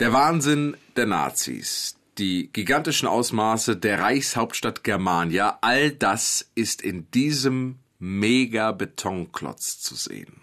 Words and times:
Der 0.00 0.12
Wahnsinn 0.12 0.76
der 0.96 1.06
Nazis, 1.06 1.96
die 2.18 2.50
gigantischen 2.52 3.06
Ausmaße 3.06 3.76
der 3.76 4.00
Reichshauptstadt 4.00 4.82
Germania, 4.82 5.58
all 5.60 5.92
das 5.92 6.50
ist 6.56 6.82
in 6.82 7.08
diesem 7.12 7.78
Mega-Betonklotz 8.00 9.80
zu 9.80 9.94
sehen. 9.94 10.40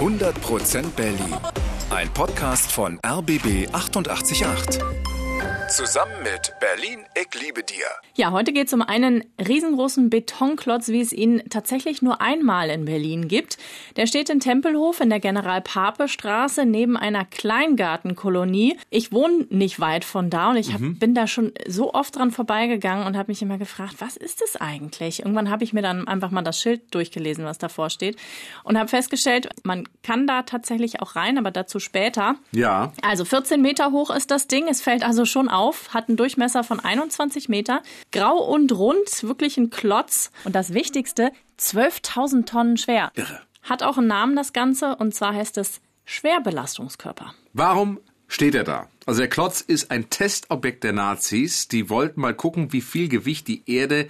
100% 0.00 0.88
Berlin. 0.96 1.36
Ein 1.90 2.08
Podcast 2.14 2.72
von 2.72 2.98
RBB 3.04 3.68
888. 3.72 5.17
Zusammen 5.68 6.22
mit 6.22 6.54
Berlin, 6.60 7.04
ich 7.14 7.42
liebe 7.42 7.62
dir. 7.62 7.84
Ja, 8.14 8.32
heute 8.32 8.54
geht 8.54 8.68
es 8.68 8.72
um 8.72 8.80
einen 8.80 9.22
riesengroßen 9.38 10.08
Betonklotz, 10.08 10.88
wie 10.88 11.02
es 11.02 11.12
ihn 11.12 11.42
tatsächlich 11.50 12.00
nur 12.00 12.22
einmal 12.22 12.70
in 12.70 12.86
Berlin 12.86 13.28
gibt. 13.28 13.58
Der 13.96 14.06
steht 14.06 14.30
in 14.30 14.40
Tempelhof 14.40 15.00
in 15.00 15.10
der 15.10 15.20
General-Pape-Straße 15.20 16.64
neben 16.64 16.96
einer 16.96 17.26
Kleingartenkolonie. 17.26 18.78
Ich 18.88 19.12
wohne 19.12 19.46
nicht 19.50 19.78
weit 19.78 20.06
von 20.06 20.30
da 20.30 20.50
und 20.50 20.56
ich 20.56 20.72
hab, 20.72 20.80
mhm. 20.80 20.98
bin 20.98 21.14
da 21.14 21.26
schon 21.26 21.52
so 21.66 21.92
oft 21.92 22.16
dran 22.16 22.30
vorbeigegangen 22.30 23.06
und 23.06 23.18
habe 23.18 23.30
mich 23.30 23.42
immer 23.42 23.58
gefragt, 23.58 23.96
was 23.98 24.16
ist 24.16 24.40
das 24.40 24.56
eigentlich? 24.56 25.20
Irgendwann 25.20 25.50
habe 25.50 25.64
ich 25.64 25.74
mir 25.74 25.82
dann 25.82 26.08
einfach 26.08 26.30
mal 26.30 26.40
das 26.40 26.58
Schild 26.58 26.94
durchgelesen, 26.94 27.44
was 27.44 27.58
davor 27.58 27.90
steht 27.90 28.16
und 28.64 28.78
habe 28.78 28.88
festgestellt, 28.88 29.50
man 29.64 29.86
kann 30.02 30.26
da 30.26 30.42
tatsächlich 30.42 31.02
auch 31.02 31.14
rein, 31.14 31.36
aber 31.36 31.50
dazu 31.50 31.78
später. 31.78 32.36
Ja. 32.52 32.94
Also 33.02 33.26
14 33.26 33.60
Meter 33.60 33.92
hoch 33.92 34.08
ist 34.10 34.30
das 34.30 34.48
Ding. 34.48 34.66
Es 34.66 34.80
fällt 34.80 35.04
also 35.04 35.26
schon 35.26 35.48
auf, 35.48 35.57
hat 35.92 36.08
einen 36.08 36.16
Durchmesser 36.16 36.64
von 36.64 36.80
21 36.80 37.48
Meter, 37.48 37.82
grau 38.12 38.38
und 38.38 38.72
rund, 38.72 39.22
wirklich 39.22 39.56
ein 39.56 39.70
Klotz. 39.70 40.30
Und 40.44 40.54
das 40.54 40.74
Wichtigste, 40.74 41.32
12.000 41.58 42.46
Tonnen 42.46 42.76
schwer. 42.76 43.10
Irre. 43.14 43.40
Hat 43.62 43.82
auch 43.82 43.98
einen 43.98 44.06
Namen, 44.06 44.36
das 44.36 44.52
Ganze, 44.52 44.96
und 44.96 45.14
zwar 45.14 45.34
heißt 45.34 45.58
es 45.58 45.80
Schwerbelastungskörper. 46.04 47.34
Warum 47.52 48.00
steht 48.28 48.54
er 48.54 48.64
da? 48.64 48.88
Also 49.04 49.20
der 49.20 49.28
Klotz 49.28 49.60
ist 49.60 49.90
ein 49.90 50.10
Testobjekt 50.10 50.84
der 50.84 50.92
Nazis. 50.92 51.68
Die 51.68 51.90
wollten 51.90 52.20
mal 52.20 52.34
gucken, 52.34 52.72
wie 52.72 52.80
viel 52.80 53.08
Gewicht 53.08 53.48
die 53.48 53.62
Erde 53.66 54.08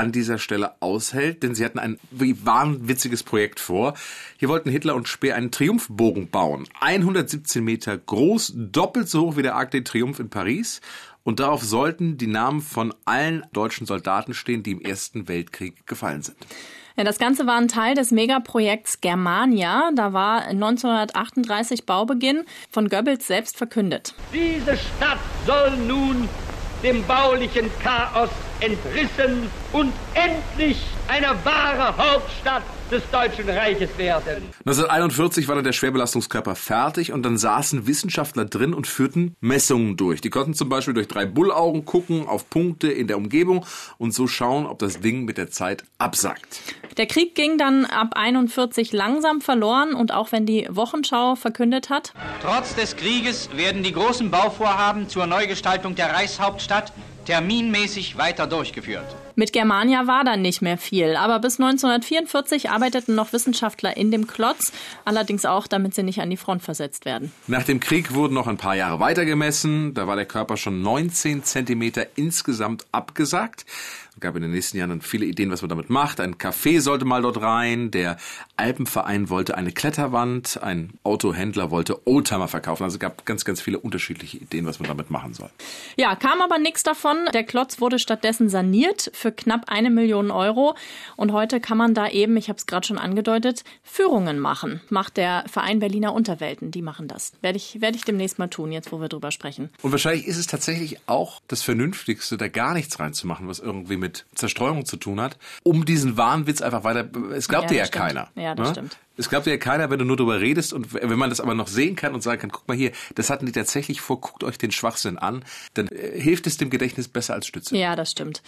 an 0.00 0.12
dieser 0.12 0.38
Stelle 0.38 0.72
aushält, 0.80 1.42
denn 1.42 1.54
sie 1.54 1.64
hatten 1.64 1.78
ein 1.78 1.98
wahnwitziges 2.10 3.22
Projekt 3.22 3.60
vor. 3.60 3.94
Hier 4.38 4.48
wollten 4.48 4.70
Hitler 4.70 4.94
und 4.94 5.08
Speer 5.08 5.36
einen 5.36 5.50
Triumphbogen 5.50 6.30
bauen. 6.30 6.66
117 6.80 7.62
Meter 7.62 7.98
groß, 7.98 8.54
doppelt 8.56 9.10
so 9.10 9.26
hoch 9.26 9.36
wie 9.36 9.42
der 9.42 9.56
Arc 9.56 9.70
de 9.72 9.82
Triomphe 9.82 10.22
in 10.22 10.30
Paris. 10.30 10.80
Und 11.22 11.38
darauf 11.38 11.62
sollten 11.62 12.16
die 12.16 12.26
Namen 12.26 12.62
von 12.62 12.94
allen 13.04 13.44
deutschen 13.52 13.86
Soldaten 13.86 14.32
stehen, 14.32 14.62
die 14.62 14.72
im 14.72 14.80
Ersten 14.80 15.28
Weltkrieg 15.28 15.86
gefallen 15.86 16.22
sind. 16.22 16.38
Ja, 16.96 17.04
das 17.04 17.18
Ganze 17.18 17.46
war 17.46 17.58
ein 17.58 17.68
Teil 17.68 17.94
des 17.94 18.10
Megaprojekts 18.10 19.02
Germania. 19.02 19.90
Da 19.94 20.14
war 20.14 20.46
1938 20.46 21.84
Baubeginn 21.84 22.44
von 22.70 22.88
Goebbels 22.88 23.26
selbst 23.26 23.58
verkündet. 23.58 24.14
Diese 24.32 24.78
Stadt 24.78 25.18
soll 25.46 25.76
nun 25.86 26.26
dem 26.82 27.04
baulichen 27.06 27.70
Chaos 27.82 28.30
entrissen 28.60 29.48
und 29.72 29.92
endlich 30.14 30.78
eine 31.08 31.34
wahre 31.44 31.96
Hauptstadt 31.96 32.62
des 32.90 33.02
Deutschen 33.10 33.48
Reiches 33.48 33.96
werden. 33.98 34.42
1941 34.66 35.46
war 35.48 35.54
dann 35.54 35.64
der 35.64 35.72
Schwerbelastungskörper 35.72 36.56
fertig 36.56 37.12
und 37.12 37.22
dann 37.22 37.38
saßen 37.38 37.86
Wissenschaftler 37.86 38.44
drin 38.44 38.74
und 38.74 38.86
führten 38.86 39.36
Messungen 39.40 39.96
durch. 39.96 40.20
Die 40.20 40.30
konnten 40.30 40.54
zum 40.54 40.68
Beispiel 40.68 40.94
durch 40.94 41.06
drei 41.08 41.24
Bullaugen 41.24 41.84
gucken 41.84 42.26
auf 42.26 42.50
Punkte 42.50 42.90
in 42.90 43.06
der 43.06 43.16
Umgebung 43.16 43.64
und 43.98 44.12
so 44.12 44.26
schauen, 44.26 44.66
ob 44.66 44.80
das 44.80 45.00
Ding 45.00 45.24
mit 45.24 45.38
der 45.38 45.50
Zeit 45.50 45.84
absackt. 45.98 46.60
Der 46.96 47.06
Krieg 47.06 47.34
ging 47.34 47.58
dann 47.58 47.84
ab 47.84 48.14
41 48.16 48.92
langsam 48.92 49.40
verloren 49.40 49.94
und 49.94 50.12
auch 50.12 50.32
wenn 50.32 50.44
die 50.44 50.66
Wochenschau 50.68 51.36
verkündet 51.36 51.90
hat. 51.90 52.12
Trotz 52.42 52.74
des 52.74 52.96
Krieges 52.96 53.48
werden 53.54 53.82
die 53.82 53.92
großen 53.92 54.30
Bauvorhaben 54.30 55.08
zur 55.08 55.26
Neugestaltung 55.26 55.94
der 55.94 56.12
Reichshauptstadt 56.12 56.92
terminmäßig 57.30 58.18
weiter 58.18 58.48
durchgeführt. 58.48 59.06
Mit 59.34 59.52
Germania 59.52 60.06
war 60.06 60.24
dann 60.24 60.42
nicht 60.42 60.62
mehr 60.62 60.78
viel, 60.78 61.16
aber 61.16 61.38
bis 61.38 61.60
1944 61.60 62.70
arbeiteten 62.70 63.14
noch 63.14 63.32
Wissenschaftler 63.32 63.96
in 63.96 64.10
dem 64.10 64.26
Klotz, 64.26 64.72
allerdings 65.04 65.44
auch, 65.44 65.66
damit 65.66 65.94
sie 65.94 66.02
nicht 66.02 66.20
an 66.20 66.30
die 66.30 66.36
Front 66.36 66.62
versetzt 66.62 67.04
werden. 67.04 67.32
Nach 67.46 67.64
dem 67.64 67.80
Krieg 67.80 68.14
wurden 68.14 68.34
noch 68.34 68.46
ein 68.46 68.56
paar 68.56 68.76
Jahre 68.76 69.00
weiter 69.00 69.24
gemessen, 69.24 69.94
da 69.94 70.06
war 70.06 70.16
der 70.16 70.26
Körper 70.26 70.56
schon 70.56 70.82
19 70.82 71.44
Zentimeter 71.44 72.06
insgesamt 72.16 72.86
abgesagt. 72.92 73.64
Es 74.20 74.20
gab 74.20 74.34
in 74.36 74.42
den 74.42 74.50
nächsten 74.50 74.76
Jahren 74.76 74.90
dann 74.90 75.00
viele 75.00 75.24
Ideen, 75.24 75.50
was 75.50 75.62
man 75.62 75.68
damit 75.68 75.88
macht. 75.88 76.20
Ein 76.20 76.34
Café 76.34 76.80
sollte 76.80 77.04
mal 77.04 77.22
dort 77.22 77.40
rein, 77.40 77.90
der 77.90 78.18
Alpenverein 78.56 79.30
wollte 79.30 79.56
eine 79.56 79.72
Kletterwand, 79.72 80.62
ein 80.62 80.90
Autohändler 81.04 81.70
wollte 81.70 82.06
Oldtimer 82.06 82.48
verkaufen. 82.48 82.82
Also 82.82 82.96
es 82.96 83.00
gab 83.00 83.24
ganz, 83.24 83.44
ganz 83.44 83.60
viele 83.60 83.78
unterschiedliche 83.78 84.36
Ideen, 84.36 84.66
was 84.66 84.78
man 84.80 84.88
damit 84.88 85.10
machen 85.10 85.32
soll. 85.32 85.48
Ja, 85.96 86.16
kam 86.16 86.42
aber 86.42 86.58
nichts 86.58 86.82
davon. 86.82 87.16
Der 87.32 87.44
Klotz 87.44 87.80
wurde 87.80 87.98
stattdessen 87.98 88.48
saniert 88.48 89.10
für 89.20 89.32
knapp 89.32 89.64
eine 89.68 89.90
Million 89.90 90.30
Euro. 90.30 90.74
Und 91.16 91.32
heute 91.32 91.60
kann 91.60 91.76
man 91.76 91.94
da 91.94 92.08
eben, 92.08 92.36
ich 92.36 92.48
habe 92.48 92.56
es 92.56 92.66
gerade 92.66 92.86
schon 92.86 92.98
angedeutet, 92.98 93.64
Führungen 93.82 94.38
machen. 94.38 94.80
Macht 94.88 95.16
der 95.16 95.44
Verein 95.46 95.78
Berliner 95.78 96.14
Unterwelten. 96.14 96.70
Die 96.70 96.82
machen 96.82 97.06
das. 97.06 97.32
Werde 97.42 97.58
ich, 97.58 97.80
werde 97.80 97.96
ich 97.96 98.04
demnächst 98.04 98.38
mal 98.38 98.48
tun, 98.48 98.72
jetzt 98.72 98.92
wo 98.92 99.00
wir 99.00 99.08
drüber 99.08 99.30
sprechen. 99.30 99.70
Und 99.82 99.92
wahrscheinlich 99.92 100.26
ist 100.26 100.38
es 100.38 100.46
tatsächlich 100.46 100.98
auch 101.06 101.40
das 101.48 101.62
Vernünftigste, 101.62 102.36
da 102.36 102.48
gar 102.48 102.74
nichts 102.74 102.98
reinzumachen, 102.98 103.46
was 103.46 103.58
irgendwie 103.58 103.96
mit 103.96 104.24
Zerstreuung 104.34 104.86
zu 104.86 104.96
tun 104.96 105.20
hat, 105.20 105.36
um 105.62 105.84
diesen 105.84 106.16
Wahnwitz 106.16 106.62
einfach 106.62 106.84
weiter. 106.84 107.08
Es 107.32 107.48
glaubt 107.48 107.64
ja, 107.64 107.68
dir 107.68 107.78
ja 107.78 107.84
stimmt. 107.86 108.04
keiner. 108.04 108.28
Ja, 108.34 108.54
das 108.54 108.68
ne? 108.68 108.74
stimmt. 108.74 108.96
Es 109.20 109.28
glaubt 109.28 109.46
ja 109.46 109.56
keiner, 109.58 109.90
wenn 109.90 109.98
du 109.98 110.06
nur 110.06 110.16
darüber 110.16 110.40
redest 110.40 110.72
und 110.72 110.94
wenn 110.94 111.18
man 111.18 111.28
das 111.28 111.40
aber 111.40 111.54
noch 111.54 111.68
sehen 111.68 111.94
kann 111.94 112.14
und 112.14 112.22
sagen 112.22 112.40
kann, 112.40 112.50
guck 112.50 112.66
mal 112.66 112.76
hier, 112.76 112.90
das 113.14 113.28
hatten 113.28 113.44
die 113.44 113.52
tatsächlich 113.52 114.00
vor, 114.00 114.18
guckt 114.18 114.42
euch 114.44 114.56
den 114.56 114.70
Schwachsinn 114.70 115.18
an, 115.18 115.44
dann 115.74 115.88
äh, 115.88 116.18
hilft 116.18 116.46
es 116.46 116.56
dem 116.56 116.70
Gedächtnis 116.70 117.06
besser 117.06 117.34
als 117.34 117.46
Stütze. 117.46 117.76
Ja, 117.76 117.96
das 117.96 118.12
stimmt. 118.12 118.42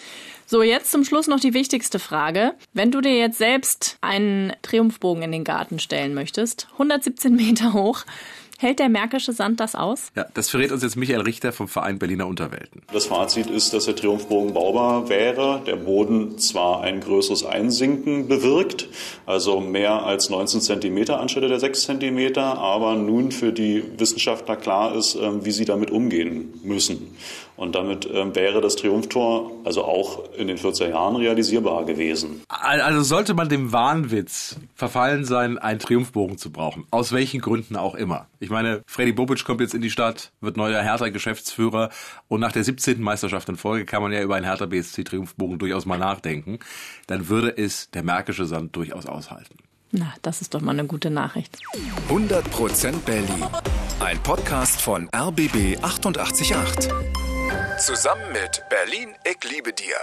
So, 0.46 0.62
jetzt 0.62 0.90
zum 0.90 1.04
Schluss 1.04 1.26
noch 1.26 1.40
die 1.40 1.52
wichtigste 1.52 1.98
Frage. 1.98 2.54
Wenn 2.72 2.90
du 2.90 3.02
dir 3.02 3.18
jetzt 3.18 3.36
selbst 3.36 3.98
einen 4.00 4.54
Triumphbogen 4.62 5.22
in 5.22 5.32
den 5.32 5.44
Garten 5.44 5.78
stellen 5.78 6.14
möchtest, 6.14 6.68
117 6.72 7.36
Meter 7.36 7.74
hoch, 7.74 8.04
Hält 8.62 8.78
der 8.78 8.88
Märkische 8.88 9.32
Sand 9.32 9.58
das 9.58 9.74
aus? 9.74 10.12
Ja, 10.14 10.24
das 10.34 10.48
verrät 10.48 10.70
uns 10.70 10.84
jetzt 10.84 10.94
Michael 10.94 11.22
Richter 11.22 11.52
vom 11.52 11.66
Verein 11.66 11.98
Berliner 11.98 12.28
Unterwelten. 12.28 12.82
Das 12.92 13.06
Fazit 13.06 13.50
ist, 13.50 13.74
dass 13.74 13.86
der 13.86 13.96
Triumphbogen 13.96 14.54
baubar 14.54 15.08
wäre. 15.08 15.62
Der 15.66 15.74
Boden 15.74 16.38
zwar 16.38 16.82
ein 16.82 17.00
größeres 17.00 17.44
Einsinken 17.44 18.28
bewirkt, 18.28 18.88
also 19.26 19.58
mehr 19.58 20.04
als 20.04 20.30
19 20.30 20.60
Zentimeter 20.60 21.18
anstelle 21.18 21.48
der 21.48 21.58
6 21.58 21.82
Zentimeter, 21.82 22.56
aber 22.56 22.94
nun 22.94 23.32
für 23.32 23.52
die 23.52 23.82
Wissenschaftler 23.98 24.54
klar 24.54 24.94
ist, 24.94 25.16
ähm, 25.16 25.44
wie 25.44 25.50
sie 25.50 25.64
damit 25.64 25.90
umgehen 25.90 26.60
müssen. 26.62 27.16
Und 27.56 27.74
damit 27.74 28.08
ähm, 28.12 28.34
wäre 28.34 28.60
das 28.60 28.76
Triumphtor 28.76 29.52
also 29.64 29.84
auch 29.84 30.32
in 30.34 30.48
den 30.48 30.56
40er 30.56 30.88
Jahren 30.88 31.16
realisierbar 31.16 31.84
gewesen. 31.84 32.42
Also 32.48 33.02
sollte 33.02 33.34
man 33.34 33.48
dem 33.48 33.72
Wahnwitz 33.72 34.56
verfallen 34.74 35.24
sein, 35.24 35.58
einen 35.58 35.78
Triumphbogen 35.78 36.38
zu 36.38 36.50
brauchen. 36.50 36.86
Aus 36.90 37.12
welchen 37.12 37.40
Gründen 37.40 37.76
auch 37.76 37.94
immer. 37.94 38.26
Ich 38.40 38.50
meine, 38.50 38.82
Freddy 38.86 39.12
Bobic 39.12 39.44
kommt 39.44 39.60
jetzt 39.60 39.74
in 39.74 39.82
die 39.82 39.90
Stadt, 39.90 40.32
wird 40.40 40.56
neuer 40.56 40.82
Hertha-Geschäftsführer 40.82 41.90
und 42.28 42.40
nach 42.40 42.52
der 42.52 42.64
17. 42.64 43.00
Meisterschaft 43.00 43.48
in 43.48 43.56
Folge 43.56 43.84
kann 43.84 44.02
man 44.02 44.12
ja 44.12 44.22
über 44.22 44.36
einen 44.36 44.46
Hertha 44.46 44.66
BSC 44.66 45.04
Triumphbogen 45.04 45.58
durchaus 45.58 45.86
mal 45.86 45.98
nachdenken. 45.98 46.58
Dann 47.06 47.28
würde 47.28 47.56
es 47.56 47.90
der 47.90 48.02
Märkische 48.02 48.46
Sand 48.46 48.74
durchaus 48.74 49.06
aushalten. 49.06 49.56
Na, 49.94 50.14
das 50.22 50.40
ist 50.40 50.54
doch 50.54 50.62
mal 50.62 50.72
eine 50.72 50.86
gute 50.86 51.10
Nachricht. 51.10 51.58
100% 52.08 53.00
Berlin. 53.04 53.44
Ein 54.00 54.18
Podcast 54.22 54.80
von 54.80 55.08
RBB 55.14 55.78
888. 55.82 56.88
Zusammen 57.78 58.32
mit 58.32 58.62
Berlin, 58.68 59.14
ich 59.24 59.42
liebe 59.44 59.72
dir. 59.72 59.96